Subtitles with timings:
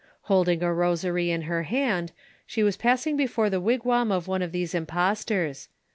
[0.21, 2.11] Holding a roaar^ in her hand,
[2.49, 5.67] ■he waa pasting before tho wigwam of one of thoM iuipottora.